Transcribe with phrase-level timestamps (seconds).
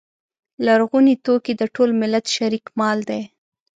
[0.65, 3.21] لرغوني توکي د ټول ملت شریک مال دی.